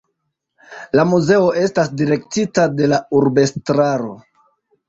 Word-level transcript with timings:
La 0.99 1.03
muzeo 1.09 1.51
estas 1.65 1.93
direktita 2.01 2.65
de 2.81 2.91
la 2.95 2.99
urbestraro. 3.21 4.15